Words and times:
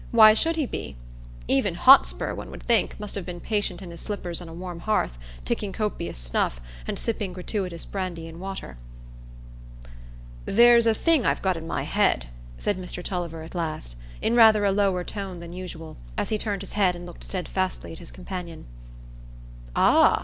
Why 0.09 0.33
should 0.33 0.55
he 0.55 0.65
be? 0.65 0.95
Even 1.47 1.75
Hotspur, 1.75 2.33
one 2.33 2.49
would 2.49 2.63
think, 2.63 2.99
must 2.99 3.13
have 3.13 3.23
been 3.23 3.39
patient 3.39 3.83
in 3.83 3.91
his 3.91 4.01
slippers 4.01 4.41
on 4.41 4.49
a 4.49 4.53
warm 4.53 4.79
hearth, 4.79 5.15
taking 5.45 5.71
copious 5.71 6.17
snuff, 6.17 6.59
and 6.87 6.97
sipping 6.97 7.33
gratuitous 7.33 7.85
brandy 7.85 8.27
and 8.27 8.39
water. 8.39 8.77
"There's 10.45 10.87
a 10.87 10.95
thing 10.95 11.23
I've 11.27 11.43
got 11.43 11.55
i' 11.55 11.59
my 11.59 11.83
head," 11.83 12.29
said 12.57 12.79
Mr 12.79 13.03
Tulliver 13.03 13.43
at 13.43 13.53
last, 13.53 13.95
in 14.23 14.33
rather 14.33 14.65
a 14.65 14.71
lower 14.71 15.03
tone 15.03 15.39
than 15.39 15.53
usual, 15.53 15.97
as 16.17 16.29
he 16.29 16.39
turned 16.39 16.63
his 16.63 16.73
head 16.73 16.95
and 16.95 17.05
looked 17.05 17.23
steadfastly 17.23 17.91
at 17.91 17.99
his 17.99 18.09
companion. 18.09 18.65
"Ah!" 19.75 20.19